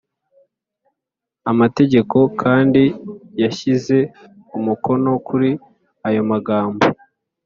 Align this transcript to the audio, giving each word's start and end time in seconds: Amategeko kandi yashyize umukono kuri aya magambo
Amategeko 1.51 2.17
kandi 2.41 2.83
yashyize 3.41 3.97
umukono 4.57 5.11
kuri 5.27 5.49
aya 6.07 6.23
magambo 6.31 6.85